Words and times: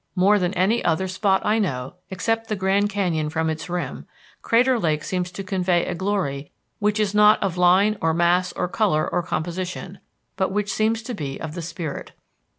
More 0.15 0.39
than 0.39 0.51
any 0.55 0.83
other 0.83 1.07
spot 1.07 1.45
I 1.45 1.59
know, 1.59 1.93
except 2.09 2.47
the 2.49 2.55
Grand 2.55 2.89
Canyon 2.89 3.29
from 3.29 3.51
its 3.51 3.69
rim, 3.69 4.07
Crater 4.41 4.79
Lake 4.79 5.03
seems 5.03 5.29
to 5.29 5.43
convey 5.43 5.85
a 5.85 5.93
glory 5.93 6.51
which 6.79 6.99
is 6.99 7.13
not 7.13 7.37
of 7.43 7.55
line 7.55 7.99
or 8.01 8.11
mass 8.11 8.51
or 8.53 8.67
color 8.67 9.07
or 9.07 9.21
composition, 9.21 9.99
but 10.37 10.51
which 10.51 10.73
seems 10.73 11.03
to 11.03 11.13
be 11.13 11.39
of 11.39 11.53
the 11.53 11.61
spirit. 11.61 12.13